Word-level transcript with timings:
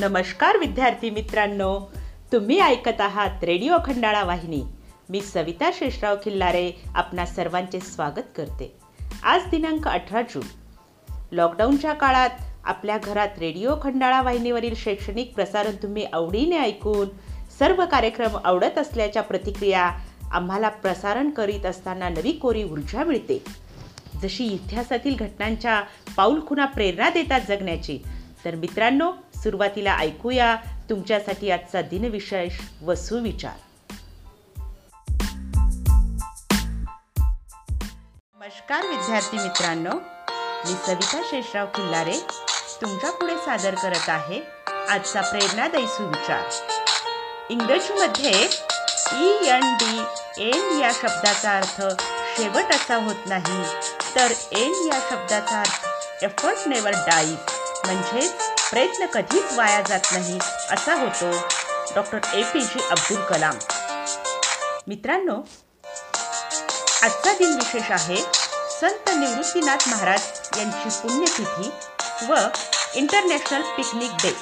नमस्कार 0.00 0.56
विद्यार्थी 0.56 1.10
मित्रांनो. 1.10 1.92
तुम्ही 2.32 2.60
ऐकत 2.60 3.00
आहात 3.00 3.44
रेडिओ 3.44 3.76
खंडाळा 3.86 4.24
वाहिनी. 4.24 4.62
मी 5.08 5.20
सविता 5.20 5.70
शेषराव 5.72 6.16
खिल्लारे 6.24 6.72
आपणा 6.94 7.26
सर्वांचे 7.26 7.80
स्वागत 7.80 8.22
करते. 8.36 8.76
आज 9.22 9.46
दिनांक 9.50 9.88
अठरा 9.88 10.22
जून. 10.22 10.42
लॉकडाऊनच्या 11.32 11.92
काळात 11.92 12.30
आपल्या 12.64 12.98
घरात 12.98 13.28
रेडिओ 13.38 13.74
खंडाळा 13.82 14.22
वाहिनीवरील 14.22 14.74
शैक्षणिक 14.74 15.34
प्रसारण 15.34 15.72
तुम्ही 15.82 16.04
आवडीने 16.04 16.58
ऐकून 16.58 17.08
सर्व 17.58 17.84
कार्यक्रम 17.90 18.38
आवडत 18.44 18.78
असल्याच्या 18.78 19.22
प्रतिक्रिया 19.22 19.90
आम्हाला 20.32 20.68
प्रसारण 20.68 21.30
करीत 21.30 21.66
असताना 21.66 22.08
नवी 22.08 22.32
कोरी 22.32 22.64
ऊर्जा 22.64 23.04
मिळते. 23.04 23.44
जशी 24.22 24.44
इतिहासातील 24.44 25.16
घटनांच्या 25.16 25.82
पाऊलखुणा 26.16 26.64
प्रेरणा 26.64 27.10
देतात 27.10 27.40
जगण्याची. 27.48 27.98
तर 28.44 28.54
मित्रांनो 28.54 29.12
सुरुवातीला 29.46 29.94
ऐकूया 29.98 30.54
तुमच्यासाठी 30.90 31.50
आजचा 31.50 31.80
दिनविशेष 31.90 32.52
व 32.82 32.94
सुविचार 32.94 33.58
नमस्कार 38.36 38.86
विद्यार्थी 38.86 39.38
मित्रांनो. 39.38 39.90
मी 39.90 40.74
सविता 40.86 41.20
शेषराव 41.30 41.66
खिल्लारे 41.74 42.18
तुमच्यापुढे 42.82 43.36
सादर 43.44 43.74
करत 43.82 44.08
आहे 44.08 44.40
आजचा 44.88 45.20
प्रेरणादायी 45.30 45.86
सुविचार 45.86 47.46
इंग्रजीमध्ये 47.50 48.32
ई 48.32 49.30
एन 49.50 49.72
डी 49.82 50.50
एन 50.50 50.78
या 50.80 50.90
शब्दाचा 50.94 51.56
अर्थ 51.56 51.80
शेवट 52.36 52.74
असा 52.74 52.96
होत 52.96 53.28
नाही 53.28 53.62
तर 54.16 54.32
एन 54.58 54.86
या 54.92 55.00
शब्दाचा 55.10 55.60
अर्थ 55.60 56.24
एफर्ट 56.24 56.68
नेवर 56.68 57.04
डाईज 57.06 57.36
म्हणजेच 57.84 58.55
प्रयत्न 58.70 59.06
कधीच 59.06 59.52
वाया 59.56 59.80
जात 59.88 60.12
नाही. 60.12 60.38
असा 60.70 60.94
होतो 61.00 61.30
डॉक्टर 61.94 62.18
ए 62.34 62.42
पी 62.42 62.60
जे 62.60 62.86
अब्दुल 62.90 63.20
कलाम. 63.24 63.58
मित्रांनो 64.88 65.36
आजचा 67.02 67.32
दिन 67.38 67.54
विशेष 67.54 67.90
आहे 67.90 68.16
संत 68.80 69.10
निवृत्तीनाथ 69.16 69.88
महाराज 69.88 70.22
यांची 70.58 70.88
पुण्यतिथी 71.02 71.70
व 72.28 72.34
इंटरनॅशनल 72.94 73.62
पिकनिक 73.76 74.10
डे 74.22 74.32